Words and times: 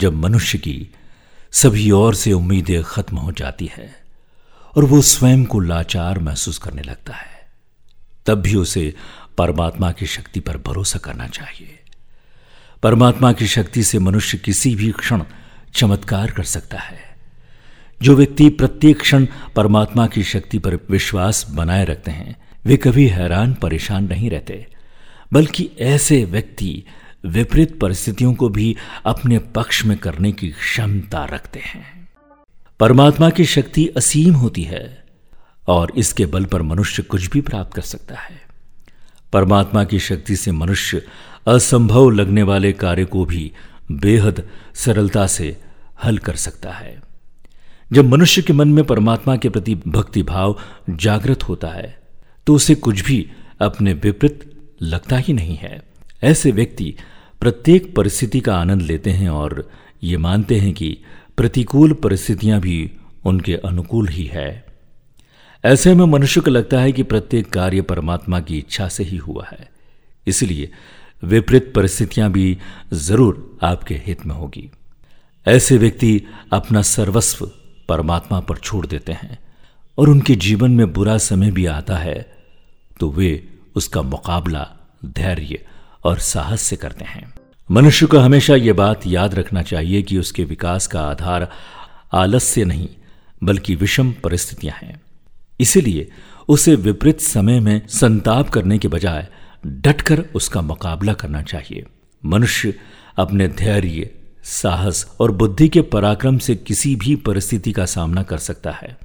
जब 0.00 0.14
मनुष्य 0.14 0.58
की 0.58 0.88
सभी 1.52 1.90
ओर 1.90 2.14
से 2.14 2.32
उम्मीदें 2.32 2.82
खत्म 2.82 3.16
हो 3.16 3.32
जाती 3.32 3.66
है 3.66 4.02
और 4.76 4.84
वो 4.84 5.00
स्वयं 5.02 5.44
को 5.44 5.60
लाचार 5.60 6.18
महसूस 6.18 6.58
करने 6.58 6.82
लगता 6.82 7.14
है, 7.14 7.48
तब 8.26 8.34
भी 8.34 8.54
उसे 8.54 8.94
परमात्मा 9.38 9.92
की 9.92 10.06
शक्ति 10.06 10.40
पर 10.40 10.56
भरोसा 10.56 10.98
करना 10.98 11.26
चाहिए। 11.26 11.78
परमात्मा 12.82 13.32
की 13.32 13.46
शक्ति 13.46 13.82
से 13.82 13.98
मनुष्य 13.98 14.38
किसी 14.38 14.74
भी 14.74 14.92
क्षण 14.92 15.22
चमत्कार 15.74 16.30
कर 16.30 16.44
सकता 16.44 16.78
है। 16.78 17.00
जो 18.02 18.14
व्यक्ति 18.16 18.48
प्रत्येक 18.48 19.00
क्षण 19.00 19.26
परमात्मा 19.56 20.06
की 20.06 20.22
शक्ति 20.22 20.58
पर 20.58 20.74
विश्वास 20.90 21.46
बनाए 21.50 21.84
रखते 21.84 22.10
हैं, 22.10 22.36
वे 22.64 22.76
कभी 22.76 23.06
हैरान 23.06 23.54
परेशान 23.54 24.08
नहीं 24.08 24.30
रहते, 24.30 24.66
बल्कि 25.32 25.70
ऐसे 25.80 26.24
व्यक्ति 26.24 26.84
विपरीत 27.24 27.78
परिस्थितियों 27.80 28.34
को 28.34 28.48
भी 28.48 28.76
अपने 29.04 29.38
पक्ष 29.38 29.84
में 29.84 29.98
करने 29.98 30.32
की 30.32 30.48
क्षमता 30.48 31.24
रखते 31.24 31.60
हैं। 31.60 32.08
परमात्मा 32.80 33.30
की 33.30 33.44
शक्ति 33.44 33.86
असीम 33.86 34.34
होती 34.34 34.62
है 34.62 35.04
और 35.68 35.92
इसके 35.96 36.26
बल 36.26 36.44
पर 36.44 36.62
मनुष्य 36.62 37.02
कुछ 37.02 37.30
भी 37.30 37.40
प्राप्त 37.40 37.74
कर 37.74 37.82
सकता 37.82 38.14
है। 38.14 38.40
परमात्मा 39.32 39.84
की 39.84 39.98
शक्ति 39.98 40.36
से 40.36 40.52
मनुष्य 40.52 41.02
असंभव 41.48 42.10
लगने 42.10 42.42
वाले 42.42 42.72
कार्य 42.72 43.04
को 43.04 43.24
भी 43.24 43.52
बेहद 43.92 44.48
सरलता 44.74 45.26
से 45.26 45.60
हल 46.04 46.18
कर 46.18 46.36
सकता 46.36 46.70
है। 46.70 47.02
जब 47.92 48.04
मनुष्य 48.04 48.42
के 48.42 48.52
मन 48.52 48.68
में 48.68 48.84
परमात्मा 48.84 49.36
के 49.36 49.48
प्रति 49.48 49.74
भक्ति 49.74 50.22
भाव 50.22 50.58
जागृत 50.90 51.42
होता 51.42 51.68
है 51.68 52.02
तो 52.46 52.54
उसे 52.54 52.74
कुछ 52.74 53.00
भी 53.00 53.30
अपने 53.60 53.92
विपरीत 53.92 54.50
लगता 54.82 55.16
ही 55.16 55.32
नहीं 55.32 55.56
है। 55.56 55.89
ऐसे 56.22 56.50
व्यक्ति 56.50 56.94
प्रत्येक 57.40 57.94
परिस्थिति 57.96 58.40
का 58.40 58.56
आनंद 58.56 58.82
लेते 58.82 59.10
हैं 59.10 59.28
और 59.28 59.68
ये 60.04 60.16
मानते 60.16 60.58
हैं 60.58 60.72
कि 60.74 60.96
प्रतिकूल 61.36 61.92
परिस्थितियाँ 61.92 62.60
भी 62.60 62.90
उनके 63.26 63.54
अनुकूल 63.54 64.08
ही 64.08 64.24
है। 64.24 64.64
ऐसे 65.64 65.94
में 65.94 66.04
मनुष्य 66.04 66.40
को 66.40 66.50
लगता 66.50 66.80
है 66.80 66.92
कि 66.92 67.02
प्रत्येक 67.02 67.50
कार्य 67.52 67.82
परमात्मा 67.82 68.40
की 68.40 68.58
इच्छा 68.58 68.88
से 68.88 69.04
ही 69.04 69.16
हुआ 69.16 69.46
है। 69.52 69.68
इसलिए 70.26 70.70
विपरीत 71.24 71.72
परिस्थितियाँ 71.74 72.30
भी 72.32 72.58
ज़रूर 72.92 73.58
आपके 73.62 73.94
हित 74.06 74.26
में 74.26 74.34
होगी। 74.34 74.70
ऐसे 75.46 75.78
व्यक्ति 75.78 76.22
अपना 76.52 76.82
सर्वस्व 76.82 77.50
परमात्मा 77.88 78.40
पर 78.40 78.56
छोड़ 78.56 78.86
देते 78.86 79.12
हैं 79.12 79.38
और 79.98 80.08
उनके 80.08 80.34
जीवन 80.36 80.70
में 80.70 80.92
बुरा 80.92 81.16
समय 81.18 81.50
भी 81.50 81.66
आता 81.66 81.96
है 81.96 82.20
तो 83.00 83.10
वे 83.10 83.32
उसका 83.76 84.02
मुकाबला 84.02 84.66
धैर्य 85.06 85.64
और 86.04 86.18
साहस 86.18 86.62
से 86.62 86.76
करते 86.76 87.04
हैं। 87.04 87.34
मनुष्य 87.70 88.06
को 88.06 88.18
हमेशा 88.18 88.54
यह 88.54 88.72
बात 88.72 89.06
याद 89.06 89.34
रखना 89.34 89.62
चाहिए 89.62 90.02
कि 90.02 90.18
उसके 90.18 90.44
विकास 90.44 90.86
का 90.86 91.00
आधार 91.00 91.52
आलस्य 92.12 92.64
नहीं, 92.64 92.88
बल्कि 93.44 93.74
विषम 93.74 94.12
परिस्थितियाँ 94.12 94.76
हैं। 94.82 95.00
इसीलिए 95.60 96.10
उसे 96.48 96.74
विपरीत 96.74 97.20
समय 97.20 97.60
में 97.60 97.86
संताप 97.86 98.48
करने 98.48 98.78
के 98.78 98.88
बजाय 98.88 99.28
डटकर 99.66 100.20
उसका 100.20 100.60
मुकाबला 100.60 101.12
करना 101.12 101.42
चाहिए। 101.42 101.84
मनुष्य 102.24 102.74
अपने 103.16 103.48
धैर्य, 103.48 104.10
साहस 104.44 105.16
और 105.20 105.30
बुद्धि 105.30 105.68
के 105.68 105.80
पराक्रम 105.80 106.38
से 106.38 106.56
किसी 106.56 106.96
भी 106.96 107.16
परिस्थिति 107.16 107.72
का 107.72 107.84
सामना 107.84 108.22
कर 108.22 108.38
सकता 108.38 108.70
है 108.70 108.98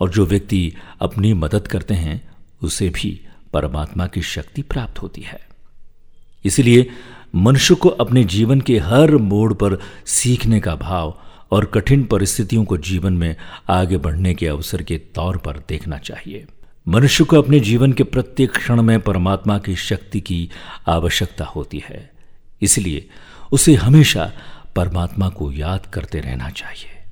और 0.00 0.10
जो 0.10 0.26
व्यक्ति 0.26 0.74
अपनी 1.00 1.34
मदद 1.34 1.68
करते 1.68 1.94
हैं, 1.94 2.28
उसे 2.62 2.88
भी 2.88 3.26
परमात्मा 3.52 4.06
की 4.06 4.22
शक्ति 4.22 4.62
प्राप्त 4.62 5.02
होती 5.02 5.20
है। 5.20 5.55
इसलिए 6.44 6.90
मनुष्य 7.34 7.74
को 7.74 7.88
अपने 7.88 8.24
जीवन 8.24 8.60
के 8.60 8.78
हर 8.78 9.16
मोड़ 9.16 9.54
पर 9.54 9.78
सीखने 10.06 10.60
का 10.60 10.74
भाव 10.74 11.20
और 11.50 11.64
कठिन 11.64 12.04
परिस्थितियों 12.04 12.64
को 12.64 12.76
जीवन 12.76 13.12
में 13.12 13.36
आगे 13.68 13.96
बढ़ने 13.96 14.34
के 14.34 14.46
अवसर 14.46 14.82
के 14.82 14.98
तौर 14.98 15.36
पर 15.36 15.62
देखना 15.68 15.98
चाहिए। 15.98 16.46
मनुष्य 16.88 17.24
को 17.24 17.42
अपने 17.42 17.60
जीवन 17.60 17.92
के 17.92 18.04
प्रत्येक 18.04 18.50
क्षण 18.50 18.82
में 18.82 19.00
परमात्मा 19.00 19.58
की 19.58 19.76
शक्ति 19.76 20.20
की 20.20 20.50
आवश्यकता 20.88 21.44
होती 21.44 21.82
है। 21.88 22.10
इसलिए 22.62 23.08
उसे 23.52 23.74
हमेशा 23.74 24.32
परमात्मा 24.76 25.28
को 25.28 25.52
याद 25.52 25.86
करते 25.86 26.20
रहना 26.20 26.50
चाहिए। 26.50 27.04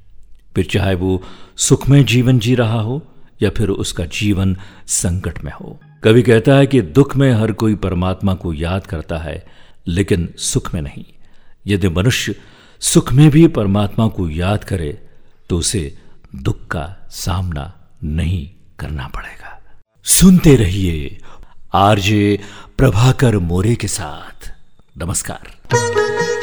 फिर 0.55 0.65
चाहे 0.65 0.95
वो 0.95 1.23
सुखमय 1.57 2.05
जीवन 2.05 2.39
जी 2.39 2.55
रहा 2.55 2.81
हो 2.81 3.07
या 3.43 3.51
फिर 3.51 3.69
उसका 3.69 4.05
जीवन 4.05 4.57
संकट 4.87 5.45
में 5.45 5.53
हो। 5.53 5.81
कभी 6.05 6.23
कहता 6.23 6.55
है 6.55 6.67
कि 6.67 6.81
दुख 6.81 7.17
में 7.17 7.33
हर 7.33 7.53
कोई 7.53 7.75
परमात्मा 7.75 8.35
को 8.35 8.53
याद 8.53 8.87
करता 8.87 9.19
है, 9.19 9.45
लेकिन 9.87 10.29
सुख 10.39 10.75
में 10.75 10.81
नहीं। 10.83 11.05
यदि 11.67 11.89
मनुष्य 11.89 12.35
सुख 12.81 13.13
में 13.13 13.31
भी 13.31 13.47
परमात्मा 13.49 14.09
को 14.09 14.29
याद 14.31 14.65
करे 14.65 15.07
तो 15.49 15.59
उसे 15.59 15.97
दुख 16.37 16.67
का 16.67 16.85
सामना 17.11 17.73
नहीं 18.05 18.51
करना 18.79 19.07
पड़ेगा। 19.09 19.63
सुनते 20.05 20.57
रहिए 20.57 21.19
आरजे 21.75 22.41
प्रभाकर 22.79 23.39
मोरे 23.39 23.75
के 23.75 23.89
साथ। 23.89 24.53
नमस्कार। 24.99 26.34